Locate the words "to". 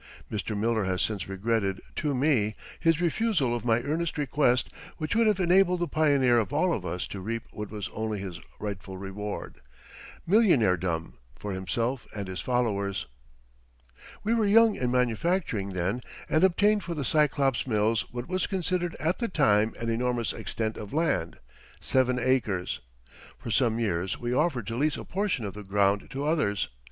1.95-2.15, 7.05-7.19, 24.65-24.75, 26.09-26.23